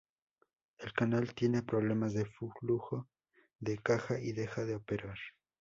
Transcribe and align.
El 0.79 0.93
canal 0.93 1.35
tiene 1.35 1.61
problemas 1.61 2.15
de 2.15 2.25
flujo 2.25 3.07
de 3.59 3.77
caja 3.77 4.19
y 4.19 4.31
deja 4.33 4.65
de 4.65 4.73
operar. 4.73 5.17